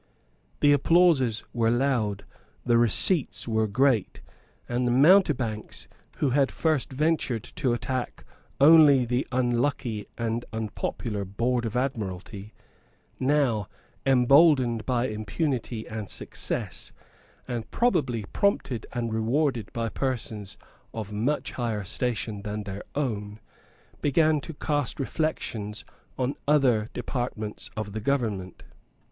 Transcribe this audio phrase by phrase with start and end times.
[0.61, 2.25] The applauses were loud;
[2.65, 4.19] the receipts were great;
[4.67, 8.25] and the mountebanks, who had at first ventured to attack
[8.59, 12.51] only the unlucky and unpopular Board of Admiralty,
[13.19, 13.67] now,
[14.03, 16.91] emboldened by impunity and success,
[17.47, 20.57] and probably prompted and rewarded by persons
[20.95, 23.39] of much higher station than their own,
[24.01, 25.85] began to cast reflections
[26.17, 28.63] on other departments of the government.